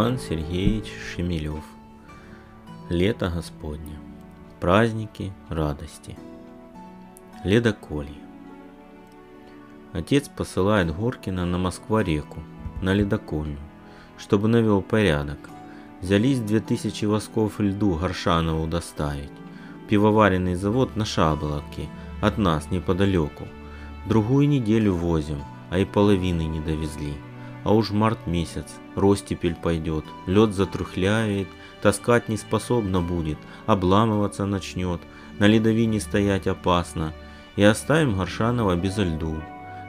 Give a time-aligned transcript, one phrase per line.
[0.00, 1.62] Иван Сергеевич Шемелев.
[2.88, 3.98] Лето Господне.
[4.58, 6.16] Праздники радости.
[7.44, 8.14] Ледоколье.
[9.92, 12.38] Отец посылает Горкина на Москва-реку,
[12.80, 13.58] на ледокольню,
[14.16, 15.38] чтобы навел порядок.
[16.00, 19.28] Взялись 2000 восков льду Горшанову доставить.
[19.90, 21.90] Пивоваренный завод на Шаболовке,
[22.22, 23.46] от нас неподалеку.
[24.06, 27.12] Другую неделю возим, а и половины не довезли.
[27.64, 31.48] А уж март месяц, ростепель пойдет, лед затрухляет,
[31.82, 35.00] таскать не способна будет, обламываться начнет,
[35.38, 37.12] на ледовине стоять опасно.
[37.56, 39.42] И оставим Горшанова без льду.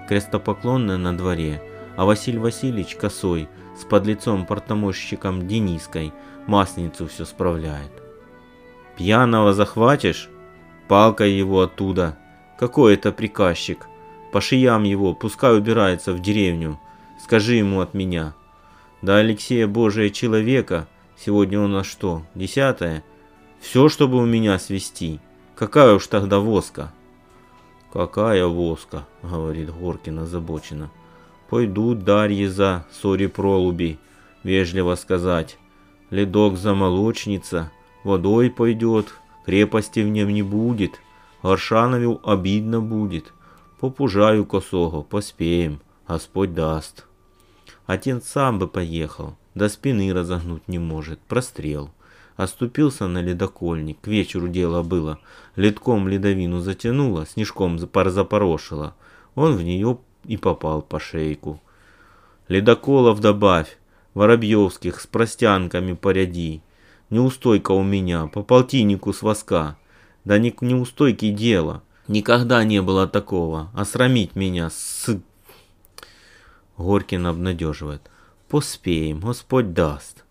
[0.10, 1.62] Крестопоклонная на дворе,
[1.96, 3.48] а Василий Васильевич косой,
[3.80, 6.12] с подлецом портомощиком Дениской,
[6.48, 7.92] масленицу все справляет.
[8.98, 10.30] Пьяного захватишь?
[10.88, 12.18] Палкой его оттуда.
[12.60, 13.88] Какой это приказчик?
[14.32, 16.80] По шиям его, пускай убирается в деревню.
[17.24, 18.34] Скажи ему от меня.
[19.04, 23.04] Да Алексея Божия человека, сегодня у нас что, десятое?
[23.60, 25.20] Все, чтобы у меня свести.
[25.56, 26.92] Какая уж тогда воска?
[27.94, 30.90] Какая воска, говорит Горкин озабоченно.
[31.48, 34.00] Пойдут Дарьи за сори пролуби,
[34.44, 35.58] вежливо сказать.
[36.10, 37.72] Ледок за молочница,
[38.04, 39.14] водой пойдет,
[39.46, 41.00] крепости в нем не будет.
[41.44, 43.32] Горшанову обидно будет.
[43.80, 47.06] Попужаю косого, поспеем, Господь даст.
[47.92, 51.90] Отец сам бы поехал, до спины разогнуть не может, прострел.
[52.38, 55.20] Оступился на ледокольник, к вечеру дело было.
[55.58, 58.96] Ледком ледовину затянуло, снежком запорошило.
[59.36, 61.62] Он в нее и попал по шейку.
[62.48, 63.78] Ледоколов добавь,
[64.14, 66.62] Воробьевских с простянками поряди.
[67.10, 69.78] Неустойка у меня, по полтиннику с воска.
[70.24, 71.84] Да не к неустойке дело.
[72.08, 73.70] Никогда не было такого.
[73.74, 75.10] Осрамить меня с
[76.82, 78.02] Горкин обнадеживает.
[78.50, 80.26] Поспеем, Господь даст.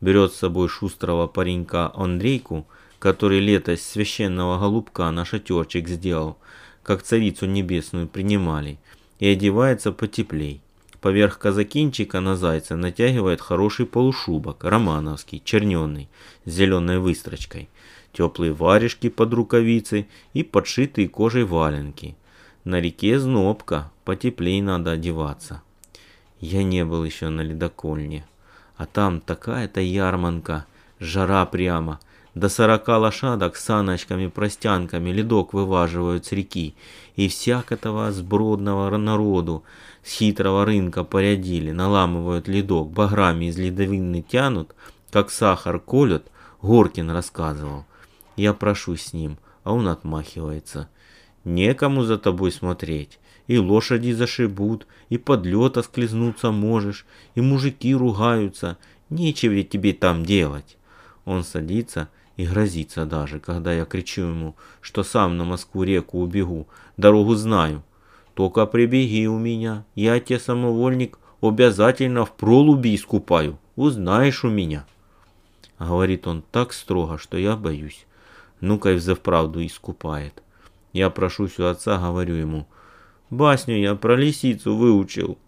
[0.00, 2.66] Берет с собой шустрого паренька Андрейку,
[2.98, 6.38] который лето священного голубка на шатерчик сделал,
[6.82, 8.78] как царицу небесную принимали,
[9.18, 10.60] и одевается потеплей.
[11.00, 16.08] Поверх казакинчика на зайца натягивает хороший полушубок, романовский, черненный,
[16.46, 17.68] с зеленой выстрочкой,
[18.12, 22.16] теплые варежки под рукавицы и подшитые кожей валенки.
[22.64, 25.62] На реке знобка, потеплей надо одеваться.
[26.44, 28.26] Я не был еще на ледокольне.
[28.76, 30.66] А там такая-то ярманка,
[31.00, 32.00] жара прямо.
[32.34, 36.74] До сорока лошадок с саночками-простянками ледок вываживают с реки.
[37.16, 39.64] И всякого сбродного народу
[40.02, 44.74] с хитрого рынка порядили, наламывают ледок, баграми из ледовины тянут,
[45.10, 46.26] как сахар колют,
[46.60, 47.86] Горкин рассказывал.
[48.36, 50.90] Я прошу с ним, а он отмахивается.
[51.44, 58.78] Некому за тобой смотреть и лошади зашибут, и под лед осклизнуться можешь, и мужики ругаются,
[59.10, 60.76] нечего тебе там делать.
[61.24, 66.66] Он садится и грозится даже, когда я кричу ему, что сам на Москву-реку убегу,
[66.96, 67.82] дорогу знаю.
[68.34, 74.86] Только прибеги у меня, я тебе самовольник обязательно в пролуби искупаю, узнаешь у меня.
[75.78, 78.06] Говорит он так строго, что я боюсь.
[78.60, 80.42] Ну-ка и взавправду искупает.
[80.92, 82.66] Я прошусь у отца, говорю ему,
[83.34, 85.38] Басню я про лисицу выучил.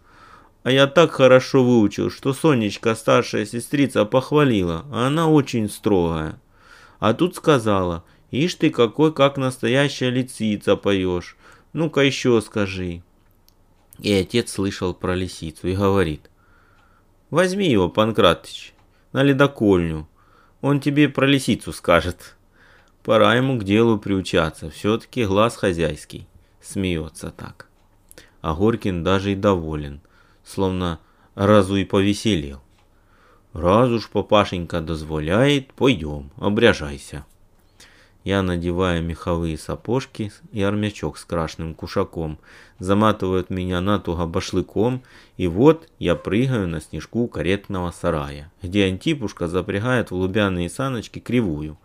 [0.63, 6.41] А я так хорошо выучил, что Сонечка, старшая сестрица, похвалила, а она очень строгая.
[6.99, 11.37] А тут сказала, ишь ты какой, как настоящая лисица поешь.
[11.73, 13.03] Ну-ка еще скажи.
[14.01, 16.31] И отец слышал про лисицу и говорит,
[17.31, 18.75] возьми его, Панкратыч,
[19.13, 20.09] на ледокольню.
[20.61, 22.35] Он тебе про лисицу скажет.
[23.05, 26.27] Пора ему к делу приучаться, все-таки глаз хозяйский.
[26.61, 27.67] Смеется так
[28.41, 30.01] а Горькин даже и доволен,
[30.45, 31.01] словно
[31.35, 32.61] разу и повеселел.
[33.53, 37.25] Раз уж папашенька дозволяет, пойдем, обряжайся.
[38.27, 42.39] Я надеваю меховые сапожки и армячок с крашенным кушаком,
[42.81, 45.05] заматывают меня натуго башлыком,
[45.37, 51.79] и вот я прыгаю на снежку каретного сарая, где Антипушка запрягает в лубяные саночки кривую.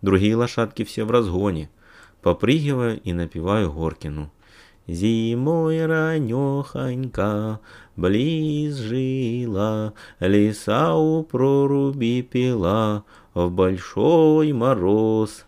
[0.00, 1.68] Другие лошадки все в разгоне.
[2.22, 4.30] Попрыгиваю и напеваю Горкину.
[4.86, 7.60] Зимой ранехонька
[7.96, 13.04] близ жила, Лиса у проруби пила
[13.34, 15.44] в большой мороз.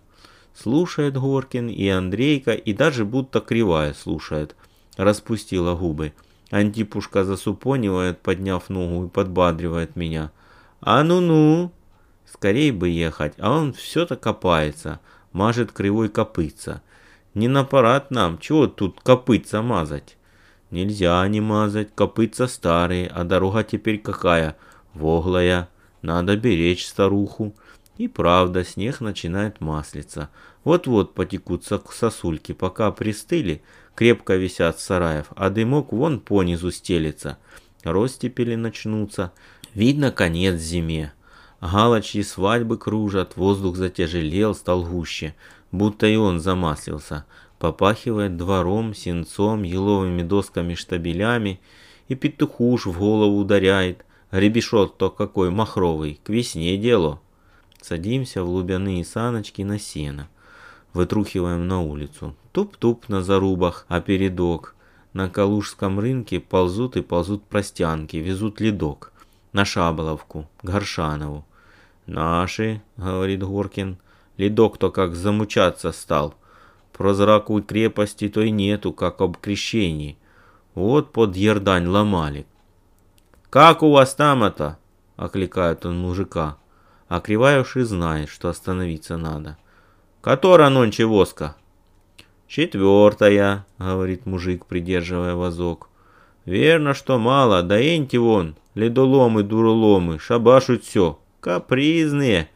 [0.54, 4.54] Слушает Горкин и Андрейка, и даже будто кривая слушает.
[4.96, 6.12] Распустила губы.
[6.50, 10.30] Антипушка засупонивает, подняв ногу и подбадривает меня.
[10.80, 11.72] А ну-ну!
[12.30, 15.00] Скорей бы ехать, а он все-то копается,
[15.32, 16.82] мажет кривой копытца.
[17.34, 20.16] Не на парад нам, чего тут копытца мазать?
[20.70, 24.56] Нельзя не мазать, копытца старые, а дорога теперь какая?
[24.94, 25.68] Воглая,
[26.02, 27.54] надо беречь старуху.
[27.96, 30.30] И правда, снег начинает маслиться.
[30.64, 33.62] Вот-вот потекут сосульки, пока пристыли,
[33.94, 37.38] крепко висят сараев, а дымок вон понизу стелится.
[37.84, 39.32] Ростепели начнутся.
[39.74, 41.12] Видно конец зиме.
[41.60, 45.34] Галочьи свадьбы кружат, воздух затяжелел, стал гуще,
[45.72, 47.24] будто и он замаслился.
[47.58, 51.60] Попахивает двором, сенцом, еловыми досками-штабелями,
[52.08, 54.04] и петухуш в голову ударяет.
[54.30, 57.20] Гребешок-то какой махровый, к весне дело.
[57.80, 60.28] Садимся в лубяные саночки на сено.
[60.92, 62.34] Вытрухиваем на улицу.
[62.52, 64.74] Туп-туп на зарубах, а передок.
[65.12, 69.12] На Калужском рынке ползут и ползут простянки, везут ледок.
[69.52, 71.44] На Шаболовку, Горшанову.
[72.06, 73.96] «Наши»,— говорит Горкин,—
[74.36, 76.34] «ледок-то как замучаться стал.
[76.92, 80.18] Прозраку крепости то и нету, как об крещении.
[80.74, 82.46] Вот под Ердань ломали».
[83.50, 84.78] «Как у вас там это?»—
[85.16, 86.56] окликает он мужика.
[87.08, 89.58] А Криваевший знает, что остановиться надо.
[90.22, 91.56] «Которая нонче воска?»
[92.48, 95.90] «Четвертая»,— говорит мужик, придерживая вазок.
[96.46, 102.48] «Верно, что мало, да энти вон, ледоломы, дуроломы, шабашут все, капризные.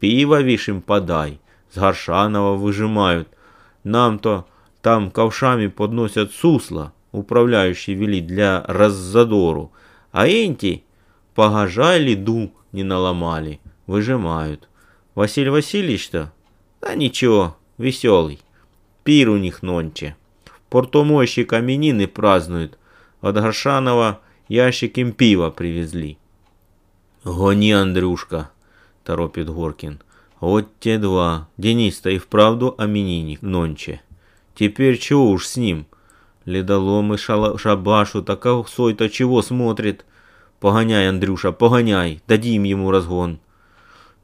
[0.00, 3.28] Пиво вишь им подай, с Горшанова выжимают.
[3.84, 4.46] Нам-то
[4.82, 9.72] там ковшами подносят сусло, управляющий велит для раззадору,
[10.10, 10.84] а энти,
[11.34, 14.68] погожай леду не наломали, выжимают.
[15.14, 16.32] Василий Васильевич-то,
[16.80, 18.40] да ничего, веселый.
[19.04, 20.16] Пир у них нонче.
[20.70, 22.78] Портомойщик каменины празднуют.
[23.20, 26.16] От Горшанова ящик им пива привезли.
[27.24, 28.50] Гони, Андрюшка,
[29.10, 30.00] торопит Горкин.
[30.38, 31.48] Вот те два.
[31.56, 34.02] Денис-то и вправду аменинник нонче.
[34.54, 35.86] Теперь чего уж с ним?
[36.44, 40.06] Ледоломы шала, шабашу, так сой-то чего смотрит?
[40.60, 43.40] Погоняй, Андрюша, погоняй, дадим ему разгон.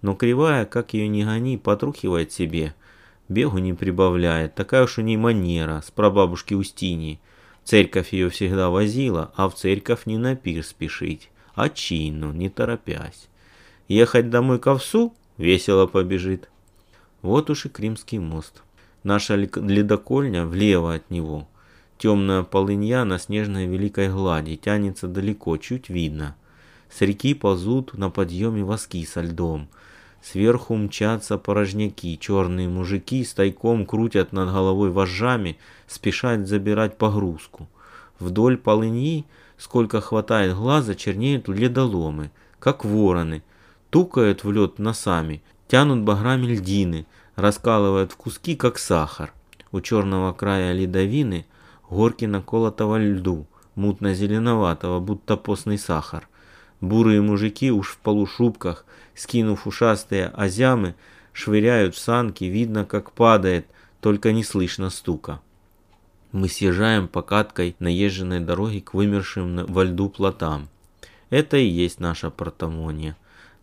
[0.03, 2.73] Но кривая, как ее не гони, потрухивает себе–
[3.29, 7.19] Бегу не прибавляет, такая уж у ней манера, с прабабушки Устинии.
[7.65, 13.29] Церковь ее всегда возила, а в церковь не на пир спешить, а чинно, не торопясь.
[13.89, 16.51] Ехать домой к овсу весело побежит.
[17.23, 18.63] Вот уж и Кримский мост.
[19.05, 21.47] Наша ледокольня влево от него.
[21.97, 26.35] Темная полынья на снежной великой глади тянется далеко, чуть видно.
[26.91, 29.69] С реки ползут на подъеме воски со льдом.
[30.21, 37.69] Сверху мчатся порожняки, черные мужики с тайком крутят над головой вожжами, спешат забирать погрузку.
[38.19, 39.25] Вдоль полыньи,
[39.57, 43.43] сколько хватает глаза, чернеют ледоломы, как вороны,
[43.97, 49.33] тукают в лед носами, тянут баграми льдины, раскалывают в куски, как сахар.
[49.73, 51.47] У черного края ледовины
[51.89, 56.29] горки наколотого льду, мутно-зеленоватого, будто постный сахар.
[56.83, 58.85] Бурые мужики уж в полушубках,
[59.15, 60.95] скинув ушастые азямы,
[61.33, 63.67] швыряют в санки, видно, как падает,
[64.03, 65.41] только не слышно стука.
[66.33, 70.69] Мы съезжаем по каткой наезженной дороги к вымершим во льду плотам.
[71.31, 73.17] Это и есть наша портамония.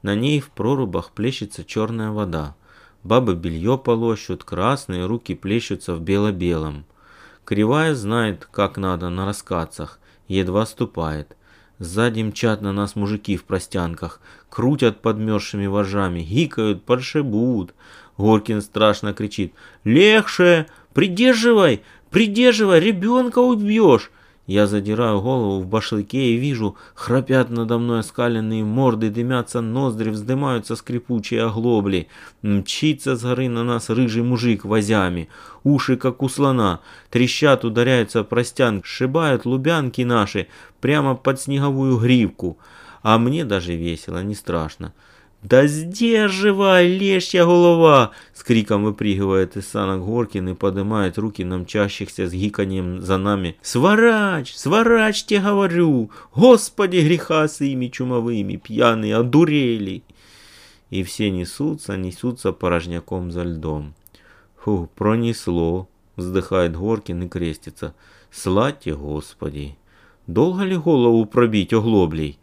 [0.03, 2.55] На ней в прорубах плещется черная вода.
[3.03, 6.85] Бабы белье полощут, красные руки плещутся в бело-белом.
[7.43, 11.35] Кривая знает, как надо на раскацах, едва ступает–
[11.79, 17.73] Сзади мчат на нас мужики в простянках, крутят подмерзшими вожами, гикают, подшибут.
[18.17, 19.53] Горкин страшно кричит.
[19.83, 20.67] «Легше!
[20.93, 21.81] Придерживай!
[22.11, 22.79] Придерживай!
[22.79, 24.11] Ребенка убьешь!»
[24.45, 30.75] Я задираю голову в башлыке и вижу, храпят надо мной оскаленные морды, дымятся ноздри, вздымаются
[30.75, 32.09] скрипучие оглобли.
[32.41, 35.29] Мчится с горы на нас рыжий мужик возями,
[35.63, 40.47] уши как у слона, трещат, ударяются простян, сшибают лубянки наши
[40.81, 42.57] прямо под снеговую гривку.
[43.01, 44.93] А мне даже весело, не страшно.
[45.43, 52.27] «Да сдерживай, лещья голова!» С криком выпрыгивает из санок Горкин и поднимает руки на мчащихся
[52.27, 53.57] с гиканьем за нами.
[53.61, 54.55] «Сворач!
[54.55, 56.11] Сворач, тебе говорю!
[56.33, 60.03] Господи, греха с ими чумовыми, пьяные, одурели!»
[60.89, 63.95] И все несутся, несутся порожняком за льдом.
[64.59, 67.93] Фу, пронесло, вздыхает Горкин и крестится.
[68.31, 69.75] Славьте, Господи!
[70.25, 72.39] Долго ли голову пробить оглоблей?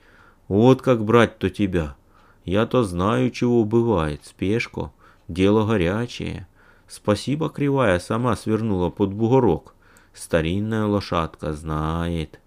[0.48, 1.94] Вот как брать-то тебя!»
[2.44, 4.22] Я-то знаю, чего бывает.
[4.24, 4.92] Спешко.
[5.28, 6.46] Дело горячее.
[6.88, 9.74] Спасибо, кривая, сама свернула под бугорок.
[10.12, 12.40] Старинная лошадка знает.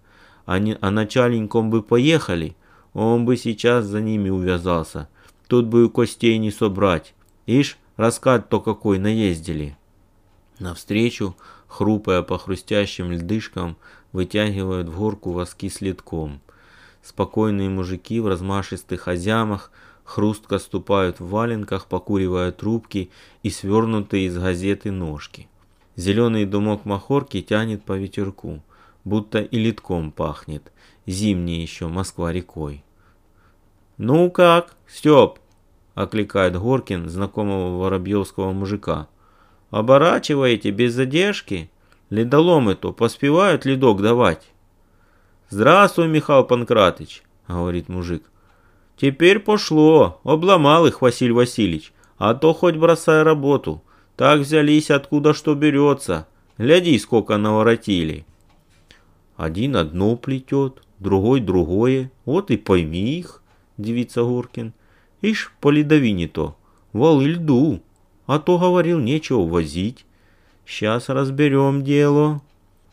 [0.45, 2.55] А, не, а начальником бы поехали,
[2.93, 5.07] он бы сейчас за ними увязался.
[5.47, 7.13] Тут бы и костей не собрать.
[7.45, 9.77] Ишь, раскат-то какой наездили.
[10.59, 11.35] Навстречу,
[11.67, 13.77] хрупая по хрустящим льдышкам,
[14.11, 16.41] вытягивают в горку воски следком.
[17.03, 19.71] Спокойные мужики в размашистых озямах
[20.05, 23.11] хрустко ступают в валенках, покуривая трубки
[23.43, 25.49] и свернутые из газеты ножки.
[25.97, 28.63] Зеленый дымок махорки тянет по ветерку,
[29.03, 30.71] будто и литком пахнет.
[31.05, 32.85] Зимний еще Москва рекой.
[33.97, 35.39] «Ну как, Степ?»–
[35.95, 39.09] окликает Горкин знакомого воробьевского мужика.
[39.71, 41.69] «Оборачиваете без задержки?
[42.09, 44.52] Ледоломы-то поспевают ледок давать?»
[45.53, 48.23] «Здравствуй, Михаил Панкратыч»,– говорит мужик.
[48.97, 53.83] «Теперь пошло, обломал их Василий Васильевич, а то хоть бросай работу.
[54.15, 56.25] Так взялись, откуда что берется.
[56.57, 58.25] Гляди, сколько наворотили».
[59.37, 63.43] Один одно плетет, другой другое, вот и пойми их.–
[63.77, 64.73] девица Горкин.
[65.21, 66.57] «Ишь, по ледовине то,
[66.93, 67.83] валы льду,
[68.25, 70.03] а то, говорил, нечего возить.
[70.65, 72.41] Сейчас разберем дело».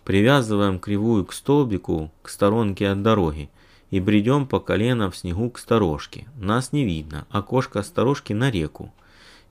[0.05, 3.51] Привязываем кривую к столбику, к сторонке от дороги,
[3.91, 6.27] и бредем по колено в снегу к сторожке.
[6.37, 8.93] Нас не видно, окошко сторожки на реку.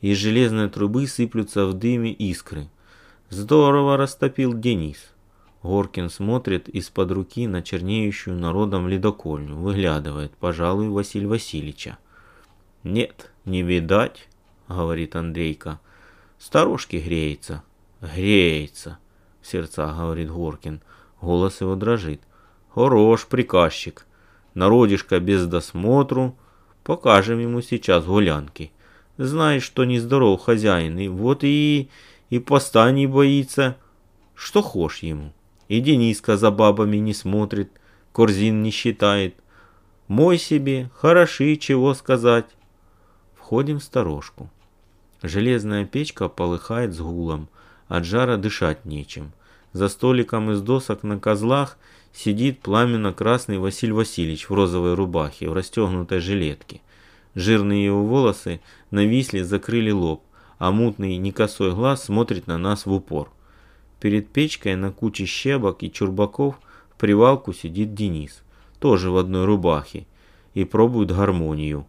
[0.01, 2.69] Из железной трубы сыплются в дыме искры.
[3.29, 5.11] Здорово растопил Денис.
[5.61, 11.97] Горкин смотрит из-под руки на чернеющую народом ледокольню, выглядывает, пожалуй, Василь Васильевича.
[12.83, 14.29] «Нет, не видать»,—
[14.69, 15.81] говорит Андрейка.
[16.37, 17.63] «Старушки греется».
[17.99, 18.97] «Греется»,—
[19.41, 20.81] в сердцах говорит Горкин.
[21.21, 22.21] Голос его дрожит.
[22.69, 24.05] «Хорош приказчик.
[24.53, 26.35] Народишко без досмотру.
[26.83, 28.71] Покажем ему сейчас гулянки.
[29.17, 31.89] Знаешь, что нездоров хозяин, и вот и...
[32.29, 33.75] и поста не боится.
[34.35, 35.33] Что хошь ему?»
[35.69, 37.71] И Дениска за бабами не смотрит,
[38.11, 39.35] корзин не считает.
[40.07, 42.47] Мой себе, хороши, чего сказать.
[43.35, 44.49] Входим в сторожку.
[45.21, 47.49] Железная печка полыхает с гулом,
[47.89, 49.33] от жара дышать нечем.
[49.73, 51.77] За столиком из досок на козлах
[52.13, 56.81] сидит пламенно-красный Василий Васильевич в розовой рубахе, в расстегнутой жилетке.
[57.35, 60.23] Жирные его волосы нависли, закрыли лоб,
[60.57, 63.29] а мутный некосой глаз смотрит на нас в упор.
[63.99, 66.55] Перед печкой на куче щебок и чурбаков
[66.91, 68.41] в привалку сидит Денис,
[68.79, 70.05] тоже в одной рубахе,
[70.53, 71.85] и пробует гармонию.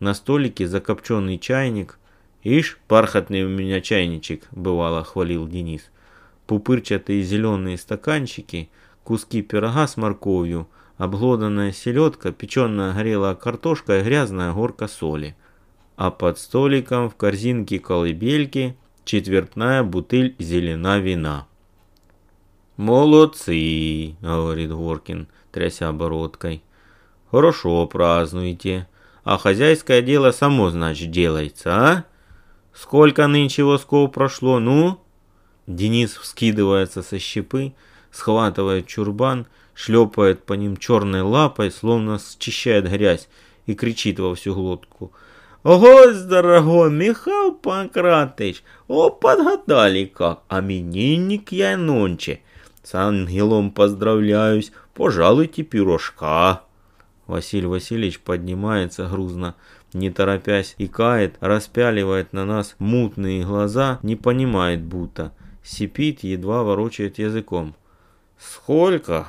[0.00, 1.98] На столике закопченный чайник.
[2.44, 5.90] «Ишь, бархатный у меня чайничек»,— бывало хвалил Денис.
[6.46, 8.68] Пупырчатые зеленые стаканчики,
[9.02, 15.34] куски пирога с морковью, обглоданная селедка, печеная горелая картошка и грязная горка соли.
[15.96, 21.46] А под столиком в корзинке колыбельки четвертная бутыль зелена вина.
[22.76, 26.62] «Молодцы!»— говорит Горкин, тряся бородкой.
[27.30, 28.86] «Хорошо празднуете.
[29.22, 32.04] А хозяйское дело само, значит, делается, а?
[32.74, 35.00] Сколько нынче восков прошло, ну?»
[35.66, 37.72] Денис вскидывается со щепы,
[38.10, 43.28] схватывает чурбан, шлепает по ним черной лапой, словно счищает грязь,
[43.66, 45.12] и кричит во всю глотку–
[45.64, 52.42] Гость дорогой, Михаил Панкратыч, о, подгадали как, а именинник я нонче.
[52.82, 56.60] С ангелом поздравляюсь, пожалуйте пирожка.
[57.26, 59.54] Василий Васильевич поднимается грузно,
[59.94, 65.32] не торопясь, и кает, распяливает на нас мутные глаза, не понимает будто.
[65.62, 67.74] Сипит, едва ворочает языком.
[68.36, 69.28] «Сколько?»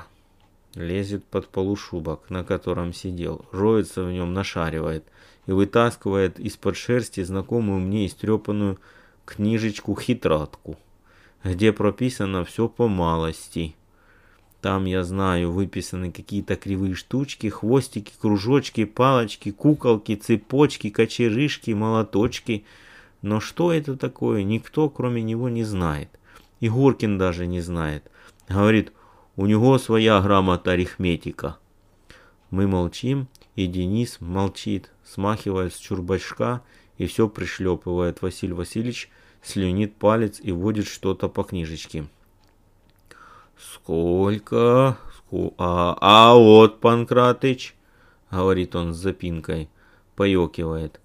[0.73, 5.05] Лезет под полушубок, на котором сидел, роется в нем, нашаривает
[5.45, 8.77] и вытаскивает из-под шерсти знакомую мне истрепанную
[9.25, 10.77] книжечку-хитратку,
[11.45, 13.75] где прописано все по малости.
[14.65, 22.65] Там, я знаю, выписаны какие-то кривые штучки, хвостики, кружочки, палочки, куколки, цепочки, кочерышки, молоточки.
[23.21, 26.09] Но что это такое, никто кроме него не знает.
[26.61, 28.09] И Горкин даже не знает.
[28.49, 28.91] Говорит,
[29.35, 31.57] у него своя грамота арифметика.
[32.49, 36.63] Мы молчим, и Денис молчит, смахивает с чурбачка
[36.97, 38.23] и все пришлепывает.
[38.23, 39.11] Василий Васильевич
[39.43, 42.07] слюнит палец и водит что-то по книжечке.
[43.57, 44.97] «Сколько?
[45.57, 47.75] А, а вот, Панкратыч!»—
[48.31, 49.69] говорит он с запинкой,
[50.15, 50.99] поёкивает.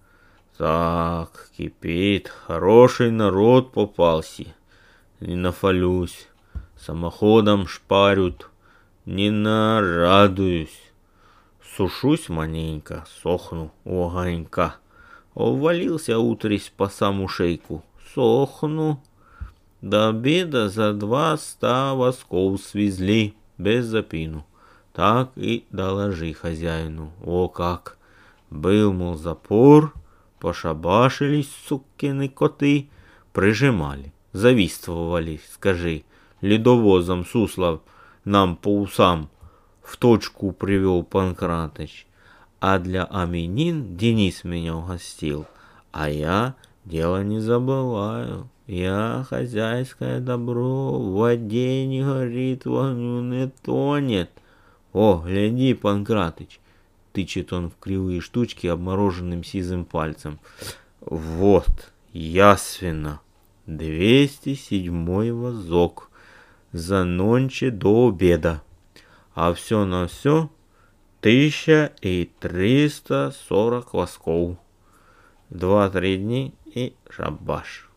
[0.56, 4.46] «Так, кипит, хороший народ попался.
[5.20, 6.28] Не нафалюсь,
[6.76, 8.50] самоходом шпарют,
[9.06, 10.80] не нарадуюсь.
[11.76, 14.76] Сушусь маленько, сохну у огонька.
[15.34, 17.84] Увалился утрись по саму шейку.
[18.14, 19.00] Сохну.
[19.82, 24.46] До обеда за два ста восков свезли, без запину.
[24.92, 27.12] Так и доложи хозяину.
[27.24, 27.96] О как!
[28.50, 29.94] Был, мол, запор,
[30.40, 32.88] пошабашились сукины коты,
[33.32, 36.02] прижимали, завиствовали, скажи,
[36.40, 37.80] ледовозом суслов
[38.24, 39.30] нам по усам
[39.82, 42.06] в точку привел Панкратыч.
[42.60, 45.46] А для Аминин Денис меня угостил.
[45.92, 48.48] А я дело не забываю.
[48.70, 54.30] Я хозяйское добро, в воде не горит, в огню не тонет.
[54.92, 56.60] О, гляди, Панкратыч,
[57.12, 60.38] тычет он в кривые штучки обмороженным сизым пальцем.
[61.00, 63.20] Вот, ясно.
[63.66, 66.08] 207 вазок.
[66.70, 68.62] За нонче до обеда.
[69.34, 70.48] А все на все
[71.22, 74.58] 1340 восков.
[75.48, 77.89] Два-три дни и шабаш.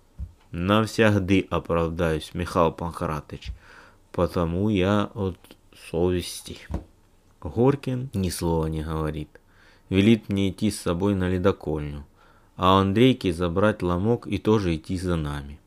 [0.56, 3.48] Навсягды оправдаюсь, Михаил Панкратыч,
[4.12, 5.36] потому я от
[5.90, 6.60] совести.
[7.42, 9.42] Горкин ни слова не говорит.
[9.90, 12.06] Велит мне идти с собой на ледокольню,
[12.56, 15.60] а Андрейке забрать ломок и тоже идти за нами.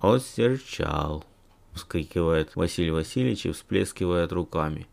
[0.00, 1.22] «Осерчал!»—
[1.74, 4.86] вскрикивает Василий Васильевич и всплескивает руками.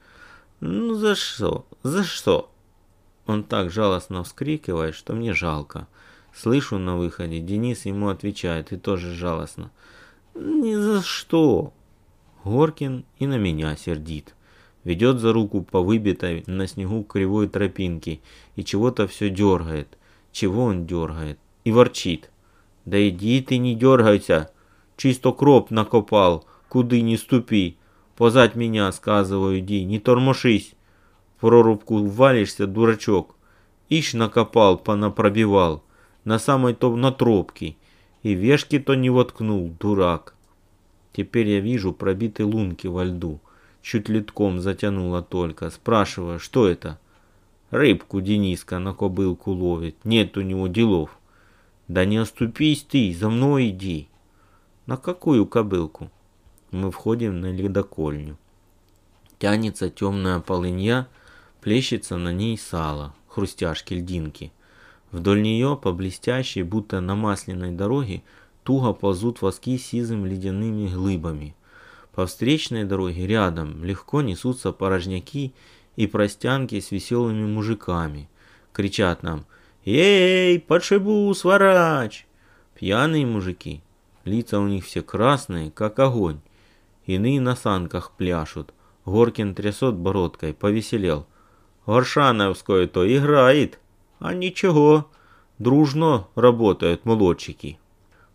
[0.59, 1.65] «Ну за что?
[1.83, 2.51] За что?»
[3.25, 5.87] Он так жалостно вскрикивает, что мне жалко.
[6.33, 9.71] Слышу на выходе, Денис ему отвечает и тоже жалостно.
[10.33, 11.73] «Ни за что!»
[12.43, 14.35] Горкин и на меня сердит.
[14.83, 18.19] Ведет за руку по выбитой на снегу кривой тропинке
[18.55, 19.97] и чего-то все дергает.
[20.31, 21.37] Чего он дергает?
[21.63, 22.31] И ворчит.
[22.85, 24.49] «Да иди ты не дергайся!
[24.97, 27.77] Чисто кроп накопал, куды не ступи!
[28.17, 30.73] Позать меня, сказываю, иди, не тормошись!
[31.37, 33.35] В прорубку валишься, дурачок!
[33.89, 35.83] Ишь накопал, понапробивал,
[36.23, 37.75] на самой то на тропке,
[38.23, 40.35] и вешки-то не воткнул, дурак!»
[41.13, 43.39] Теперь я вижу пробитые лунки во льду.
[43.81, 45.69] Чуть литком затянуло только.
[45.69, 46.99] Спрашиваю, что это?
[47.69, 49.95] Рыбку Дениска на кобылку ловит.
[50.03, 51.17] Нет у него делов.
[51.87, 54.07] Да не оступись ты, за мной иди.
[54.85, 56.09] На какую кобылку?
[56.71, 58.37] Мы входим на ледокольню.
[59.39, 61.07] Тянется темная полынья,
[61.61, 64.53] плещется на ней сало, хрустяшки льдинки.
[65.11, 68.23] Вдоль нее по блестящей, будто на масляной дороге,
[68.63, 71.55] туго ползут воски сизым ледяными глыбами.
[72.13, 75.53] По встречной дороге рядом легко несутся порожняки
[75.95, 78.29] и простянки с веселыми мужиками.
[78.73, 79.45] Кричат нам
[79.85, 82.25] «Эй, подшибу, сварач!»
[82.75, 83.81] Пьяные мужики,
[84.25, 86.39] лица у них все красные, как огонь.
[87.05, 88.73] Иные на санках пляшут.
[89.05, 91.25] Горкин трясет бородкой, повеселел.
[91.85, 93.79] Горшановское-то играет,
[94.21, 95.09] а ничего,
[95.57, 97.79] дружно работают молодчики.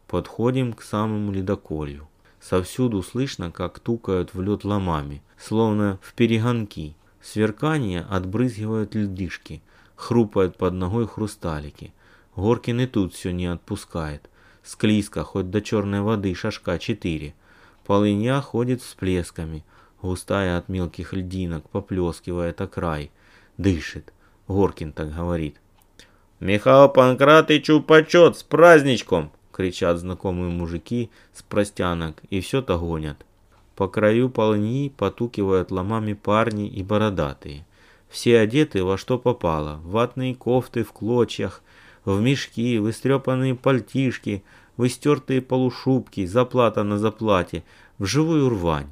[0.08, 2.08] Подходим к самому ледоколью.
[2.40, 6.96] Совсюду слышно, как тукают в лед ломами, словно в перегонки.
[7.22, 9.62] Сверкание отбрызгивают льдишки,
[9.94, 11.92] хрупают под ногой хрусталики.
[12.34, 14.28] Горкин и тут все не отпускает.
[14.64, 17.34] Склизко, хоть до черной воды шашка четыре.
[17.84, 19.64] Полынья ходит всплесками,
[20.02, 23.12] густая от мелких льдинок, поплескивает о край.
[23.56, 24.12] Дышит.
[24.48, 25.56] Горкин так говорит.
[26.40, 33.24] «Михаил Панкратычу почет с праздничком!» кричат знакомые мужики с простянок и все-то гонят.
[33.74, 37.64] По краю полыньи потукивают ломами парни и бородатые.
[38.10, 39.80] Все одеты во что попало.
[39.82, 41.62] Ватные кофты в клочьях,
[42.04, 44.44] в мешки, в истрепанные пальтишки,
[44.76, 47.64] в истертые полушубки, заплата на заплате,
[47.98, 48.90] в живую рвань.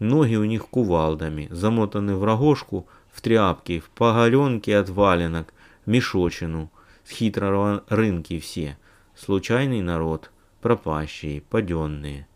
[0.00, 5.54] Ноги у них кувалдами, замотаны в рогожку, в тряпки, в поголенки от валенок,
[5.86, 6.68] мешочину,
[7.04, 8.76] с рынки все–
[9.20, 12.26] случайный народ, пропащие, паденные.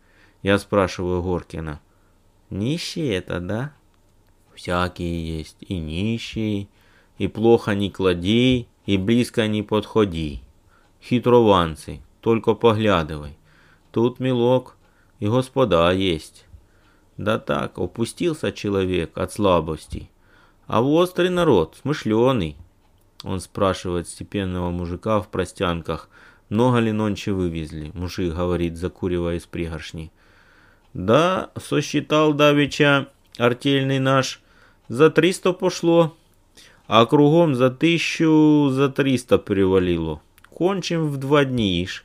[0.42, 1.81] Я спрашиваю Горкина,
[2.50, 3.72] нищие это, да?
[4.55, 6.68] Всякие есть, и нищие,
[7.18, 10.42] и плохо не клади, и близко не подходи.
[11.03, 13.37] Хитрованцы, только поглядывай.
[13.90, 14.77] Тут, милок,
[15.20, 16.46] и господа есть.
[17.16, 20.11] Да так, опустился человек от слабости.
[20.66, 22.57] А острый народ, смышленый.
[23.25, 26.11] Он спрашивает степенного мужика в простянках,
[26.51, 30.13] много ли нонче вывезли, мужик говорит, закуривая из пригоршни.
[30.93, 33.09] Да, сосчитал давеча
[33.39, 34.43] артельный наш,
[34.89, 36.15] за триста пошло,
[36.87, 40.21] а кругом за тысячу, за триста перевалило.
[40.51, 42.05] Кончим в два дни ишь.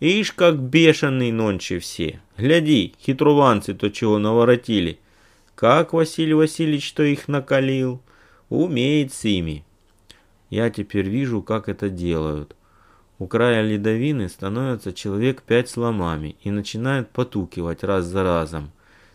[0.00, 2.20] Ишь, как бешеный нонче все.
[2.36, 4.98] Гляди, хитрованцы-то чего наворотили.
[5.54, 8.00] Как Василий Васильевич-то их накалил.
[8.48, 9.64] Умеет с ими.
[10.50, 12.56] Я теперь вижу, как это делают.
[13.18, 18.70] У края ледовины становится человек пять с ломами и начинают потукивать раз за разом.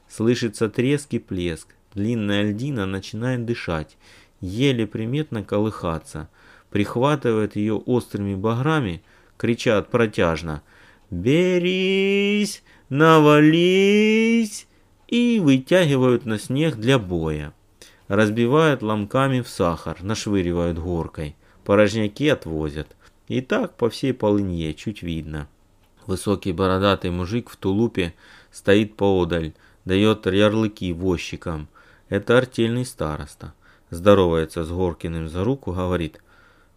[0.10, 1.70] Слышится треск и плеск.
[1.96, 3.98] Длинная льдина начинает дышать,
[4.42, 6.28] еле приметно колыхаться.
[6.70, 9.04] Прихватывает ее острыми баграми,
[9.38, 10.64] кричат протяжно
[11.12, 12.64] «Берись!
[12.90, 14.68] Навались!»
[15.08, 17.54] и вытягивают на снег для боя.
[18.08, 21.36] Разбивают ломками в сахар, нашвыривают горкой.
[21.64, 22.96] Порожняки отвозят.
[23.28, 25.48] И так по всей полынье, чуть видно.
[26.06, 28.14] Высокий бородатый мужик в тулупе
[28.52, 29.54] стоит поодаль,
[29.86, 31.70] дает ярлыки возчикам.
[32.10, 33.54] Это артельный староста.
[33.90, 36.20] Здоровается с Горкиным за руку, говорит.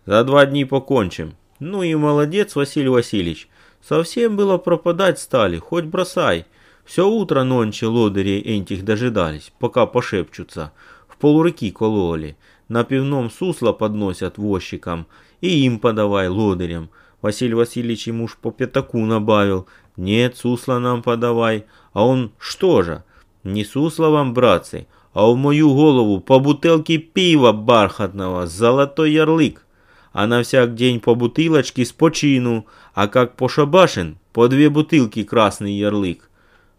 [0.05, 1.35] За два дни покончим.
[1.59, 3.49] Ну и молодец, Василий Васильевич.
[3.83, 6.47] Совсем было пропадать стали, хоть бросай.
[6.85, 10.73] Все утро нонче лодыри этих дожидались, пока пошепчутся.
[11.17, 12.37] В полуреки кололи.
[12.69, 15.07] На пивном сусло подносят возчикам.
[15.41, 16.91] И им подавай, лодырям.
[17.23, 19.67] Василий Васильевич ему уж по пятаку набавил.
[19.97, 21.65] Нет, сусло нам подавай.
[21.95, 23.03] А он что же?
[23.45, 29.65] Не сусло вам, братцы, а в мою голову по бутылке пива бархатного, золотой ярлык.
[30.13, 35.23] А на всяк день по бутылочке с почину, а как по шабашин, по две бутылки
[35.25, 36.29] красный ярлык.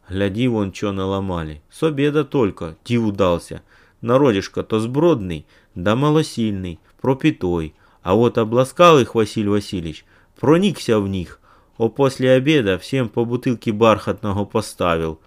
[0.10, 1.62] Гляди, вон что наломали.
[1.72, 3.64] С обеда только, див удался.
[4.08, 7.76] Народишко-то сбродный, да малосильный, пропитой.
[8.02, 10.06] А вот обласкал их Василий Васильевич,
[10.40, 11.42] проникся в них,
[11.78, 15.20] а после обеда всем по бутылке бархатного поставил.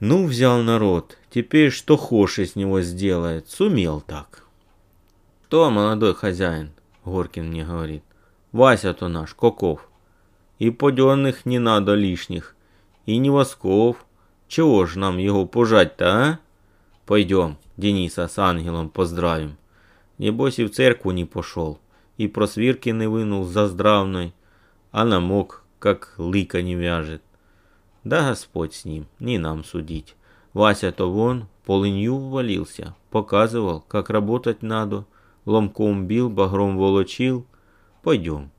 [0.00, 4.44] Ну, взял народ, теперь что хочешь с него сделает, сумел так.
[5.46, 6.72] Кто молодой хозяин?
[7.06, 8.02] Горкин мне говорит.
[8.52, 9.88] Вася-то наш, Коков.
[10.58, 12.54] И поденных не надо лишних,
[13.06, 14.04] и не восков.
[14.48, 16.38] Чего ж нам его пожать-то, а?
[17.08, 19.56] Пойдем, Дениса с ангелом поздравим.
[20.18, 21.78] Небось и в церкву не пошел,
[22.18, 24.34] и просвирки не вынул за здравной,
[24.90, 27.22] а намок, как лыка не вяжет.
[28.04, 30.16] Да Господь с ним, не нам судить.
[30.52, 35.06] Вася-то вон полынью ввалился, показывал, как работать надо,
[35.46, 37.46] ломком бил, багром волочил.
[38.02, 38.50] Пойдем.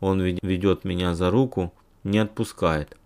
[0.00, 2.96] Он ведет меня за руку, не отпускает.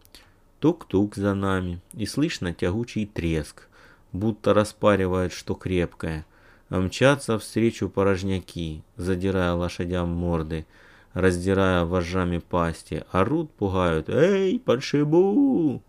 [0.60, 3.68] Тук-тук за нами, и слышно тягучий треск,
[4.12, 6.26] будто распаривает что крепкое.
[6.68, 10.66] А мчатся встречу порожняки, задирая лошадям морды,
[11.12, 14.08] раздирая вожжами пасти, орут, пугают.
[14.08, 15.82] «Эй, подшибу!»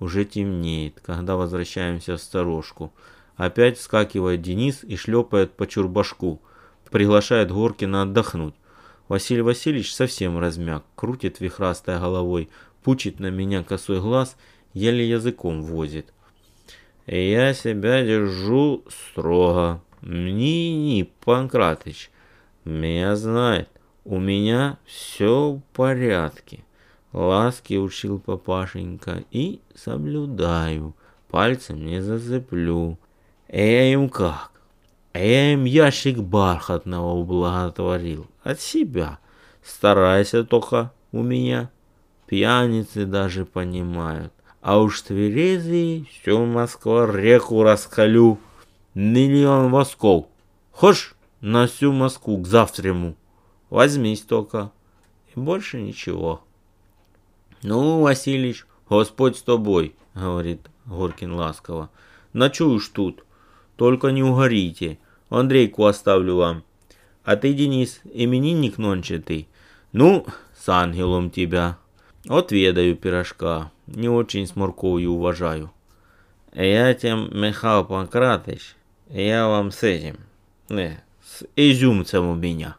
[0.00, 2.92] Уже темнеет, когда возвращаемся в сторожку.
[3.36, 6.40] Опять вскакивает Денис и шлепает по чурбашку.
[6.90, 8.54] Приглашает Горкина отдохнуть.
[9.08, 12.48] Василий Васильевич совсем размяк, крутит вихрастой головой,
[12.82, 14.36] пучит на меня косой глаз,
[14.72, 16.14] еле языком возит.
[17.06, 19.82] «Я себя держу строго.
[20.00, 22.10] Ни-ни, Панкратыч,
[22.64, 23.68] меня знает.
[24.04, 26.64] У меня все в порядке.
[27.12, 30.94] Ласки учил папашенька и соблюдаю.
[31.30, 32.98] Пальцем не зацеплю.
[33.48, 34.50] Я им как?
[35.14, 38.26] Я им ящик бархатного ублаготворил.
[38.42, 39.18] От себя.
[39.62, 41.70] Старайся только у меня.
[42.26, 44.32] Пьяницы даже понимают.
[44.64, 48.38] А уж тверезый всю Москву реку раскалю.
[48.94, 50.28] Миллион восков.
[50.72, 53.14] Хошь на всю Москву к завтраму.
[53.68, 54.72] Возьмись только.
[55.34, 56.40] И больше ничего.
[57.62, 61.90] Ну, Василич, Господь с тобой, говорит Горкин ласково.
[62.32, 63.22] Ночуешь тут.
[63.76, 64.98] Только не угорите.
[65.28, 66.64] Андрейку оставлю вам.
[67.22, 69.46] А ты, Денис, именинник нонче ты.
[69.92, 70.24] Ну,
[70.58, 71.76] с ангелом тебя.
[72.28, 73.70] Отведаю пирожка.
[73.86, 75.70] Не очень с морковью уважаю.
[76.54, 78.76] Я тем, Михаил Панкратыч,
[79.10, 80.16] я вам с этим,
[80.68, 82.76] не, с изюмцем у меня.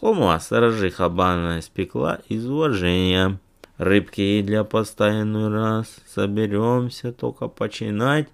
[0.00, 3.38] Хома сторожиха банная спекла из уважения.
[3.78, 5.94] Рыбки для постоянный раз.
[6.06, 8.28] Соберемся только починать.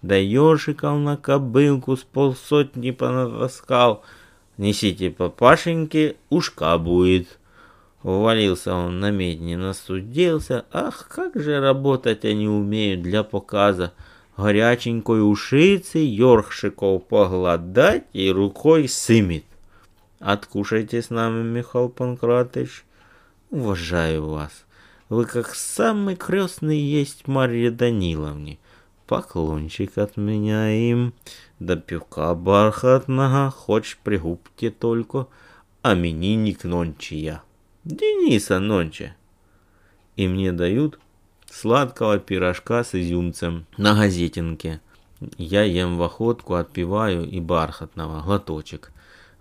[0.00, 4.02] Да ежиков на кобылку с полсотни понатаскал.
[4.56, 7.38] Несите папашеньке, ушка будет.
[8.04, 10.66] Увалился он на медне, настудился.
[10.70, 13.94] Ах, как же работать они умеют для показа.
[14.36, 19.44] Горяченькой ушицы, ёршиков погладать и рукой сымет.
[20.18, 22.84] Откушайте с нами, Михаил Панкратыч.
[23.50, 24.66] Уважаю вас.
[25.08, 28.58] Вы как самый крестный есть Марья Даниловне.
[29.06, 31.14] Поклончик от меня им.
[31.58, 35.26] Да пивка бархатного, хочешь пригубьте только.
[35.80, 37.42] А именинник нонче я.
[37.84, 39.14] Дениса нонче.
[40.16, 40.98] И мне дают
[41.50, 44.80] сладкого пирожка с изюмцем на газетинке.
[45.36, 48.90] Я ем в охотку, отпиваю и бархатного, глоточек.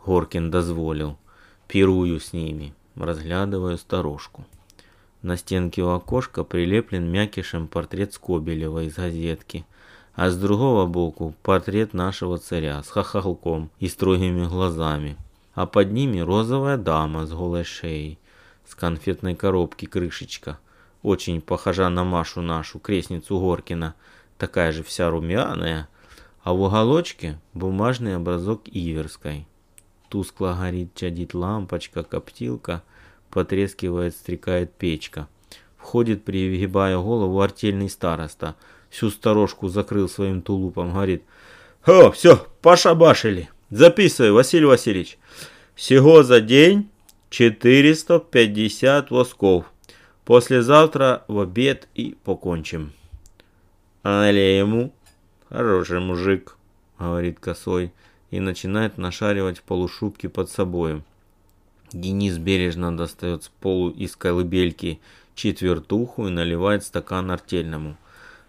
[0.06, 1.17] Горкин дозволил.
[1.69, 4.45] Пирую с ними, разглядываю сторожку.
[5.21, 9.65] На стенке у окошка прилеплен мякишем портрет Скобелева из газетки,
[10.15, 15.15] а с другого боку портрет нашего царя с хохолком и строгими глазами,
[15.53, 18.19] а под ними розовая дама с голой шеей,
[18.73, 20.57] с конфетной коробки крышечка,
[21.03, 23.93] очень похожа на Машу нашу, крестницу Горкина,
[24.39, 25.88] такая же вся румяная,
[26.41, 29.45] а в уголочке бумажный образок Иверской.
[30.09, 32.81] Тускло горит, чадит лампочка, коптилка,
[33.29, 35.27] потрескивает, стрекает печка.
[35.77, 38.55] Входит, пригибая голову, артельный староста.
[38.89, 41.23] Всю сторожку закрыл своим тулупом, говорит.
[41.86, 43.49] «О, все, пошабашили.
[43.69, 45.19] Записывай, Василий Васильевич.
[45.75, 46.89] Всего за день
[47.34, 49.65] 450 восков.
[50.24, 52.93] Послезавтра в обед и покончим».
[54.04, 54.93] «Але ему
[55.50, 56.56] хороший мужик»,—
[57.00, 57.91] говорит косой
[58.30, 61.02] и начинает нашаривать в полушубке под собой.
[61.91, 65.00] Денис бережно достает с полу из колыбельки
[65.34, 67.98] четвертуху и наливает стакан артельному.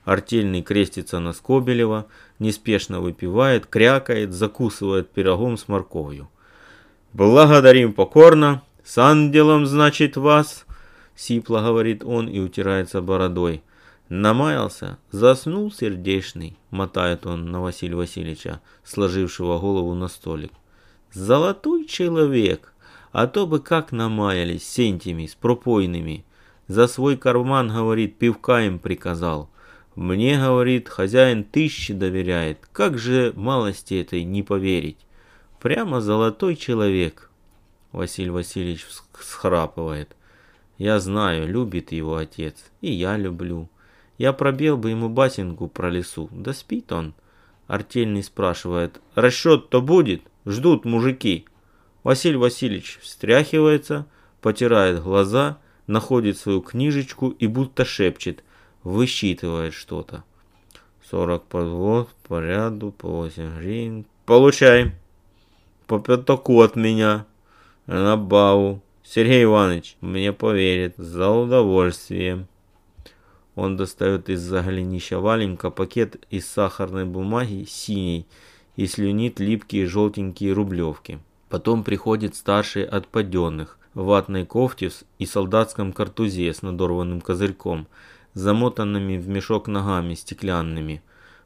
[0.05, 2.05] Артельный крестится на Скобелева,
[2.39, 6.29] неспешно выпивает, крякает, закусывает пирогом с морковью.
[7.15, 10.67] «Благодарим покорно, с ангелом, значит, вас!»
[11.17, 13.63] Сипло говорит он и утирается бородой.
[14.09, 20.53] Намаялся, заснул сердечный, мотает он на Василия Васильевича, сложившего голову на столик.
[21.13, 22.75] Золотой человек,
[23.13, 26.25] а то бы как намаялись сентями, с пропойными.
[26.67, 29.49] За свой карман, говорит, пивка им приказал.
[29.95, 32.59] Мне, говорит, хозяин тысячи доверяет.
[32.73, 34.99] Как же малости этой не поверить?
[35.61, 37.31] Прямо золотой человек.
[37.95, 38.87] Василий Васильевич
[39.21, 40.17] схрапывает.
[40.79, 43.69] Я знаю, любит его отец, и я люблю.
[44.19, 46.29] Я пробил бы ему басенку про лесу.
[46.33, 47.15] Да спит он.
[47.69, 49.01] Артельный спрашивает.
[49.15, 50.23] Расчет-то будет?
[50.45, 51.47] Ждут мужики.
[52.03, 54.07] Василий Васильевич встряхивается,
[54.43, 58.43] потирает глаза, находит свою книжечку и будто шепчет,
[58.83, 60.25] высчитывает что-то.
[61.09, 64.05] Сорок подвод по ряду, по восемь гривен.
[64.27, 64.93] Получай.
[65.87, 67.27] По пятаку от меня.
[67.87, 68.81] На баву.
[69.03, 70.95] Сергей Иванович мне поверит.
[70.97, 72.47] За удовольствием.
[73.55, 78.27] Он достает из-за голенища валенка пакет из сахарной бумаги синий
[78.77, 81.19] и слюнит липкие желтенькие рублевки.
[81.51, 87.87] Потом приходит старший от паденных, в ватной кофте и солдатском картузе с надорванным козырьком,
[88.33, 91.03] замотанными в мешок ногами стеклянными.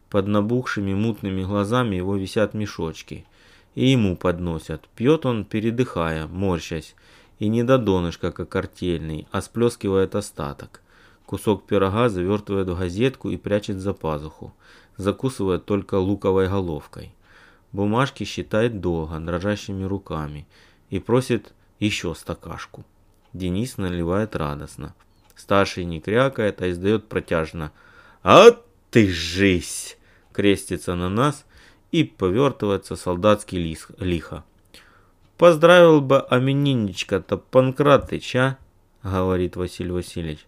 [0.09, 3.27] Под набухшими мутными глазами его висят мешочки.
[3.75, 4.89] И ему подносят.
[4.97, 6.95] Пьет он, передыхая, морщась,
[7.39, 10.81] и не до донышка, как артельный, а сплескивает остаток.
[11.27, 14.55] Кусок пирога завертывает в газетку и прячет за пазуху.
[14.97, 17.13] Закусывает только луковой головкой.
[17.73, 20.47] Бумажки считает долго, дрожащими руками.
[20.91, 22.85] И просит еще стакашку.
[23.35, 24.95] Денис наливает радостно.
[25.37, 27.73] Старший не крякает, а издает протяжно.
[28.23, 28.51] «А
[28.91, 29.97] ты жизнь!»
[30.33, 31.45] Крестится на нас
[31.93, 34.45] и повертывается солдатский лих, лихо.
[35.37, 38.59] «Поздравил бы именинничка-то Панкратыч, а?»
[39.03, 40.47] Говорит Василий Васильевич.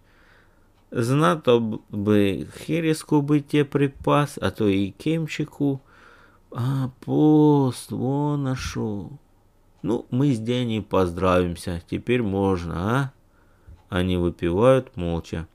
[0.91, 5.79] Знато би хиріску би те припас, а то и кемчику.
[6.51, 9.11] А пост, вон нашел.
[9.83, 13.11] Ну, мы с Деней поздравимся, теперь можно, а?
[13.89, 15.47] Они выпивают молча.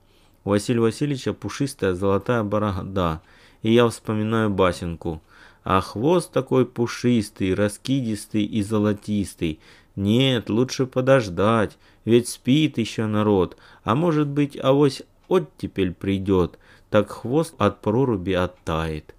[0.43, 3.21] У Василия Васильевича пушистая золотая борода,
[3.61, 5.21] и я вспоминаю басенку.
[5.69, 9.59] А хвост такой пушистый, раскидистый и золотистый.
[9.97, 13.57] Нет, лучше подождать, ведь спит еще народ.
[13.83, 16.57] А может быть, авось оттепель придет,
[16.89, 19.13] так хвост от проруби оттает.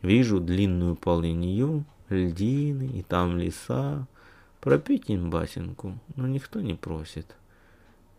[0.00, 4.06] Вижу длинную полынью, льдины и там леса.
[4.60, 7.34] Пропить им басенку, но никто не просит.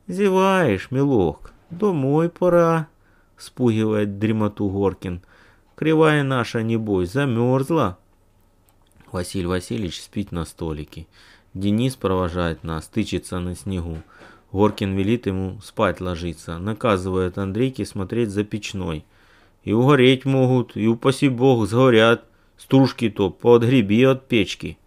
[0.05, 2.89] Зеваешь, милок, домой пора,
[3.37, 5.21] спугивает дремоту Горкин.
[5.79, 7.97] Кривая наша, небось, замерзла.
[9.13, 11.07] Василий Васильевич спит на столике.
[11.53, 13.99] Денис провожает нас, тычется на снегу.
[14.51, 19.05] Горкин велит ему спать ложиться, наказывает Андрейке смотреть за печной.
[19.63, 22.25] И угореть могут, и упаси бог сгорят,
[22.57, 24.77] стружки-то подгреби от печки.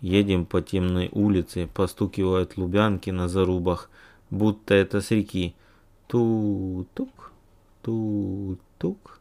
[0.00, 3.88] Едем по темной улице, постукивают лубянки на зарубах,
[4.30, 5.54] будто это с реки.
[6.08, 7.30] Ту-тук,
[7.82, 9.18] ту-тук.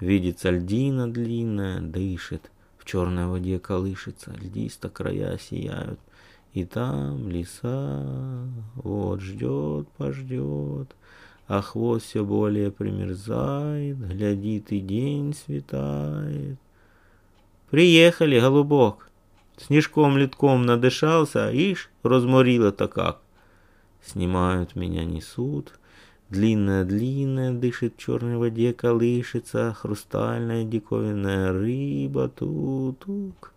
[0.00, 5.98] Видится льдина длинная, дышит, в черной воде колышется, льдисто края сияют.
[6.54, 10.94] И там лиса вот ждет, пождет,
[11.46, 16.58] а хвост все более примерзает, глядит и день светает.
[17.70, 19.10] Приехали, голубок,
[19.56, 23.20] снежком-литком надышался, ишь, разморило-то как.
[24.04, 25.72] Снимают меня, несут,
[26.30, 33.52] длинная-длинная дышит в черной воде, колышется, хрустальная диковинная рыба, тутук.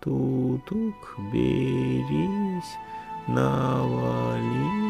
[0.00, 2.76] Тутук, берись,
[3.28, 4.82] навали.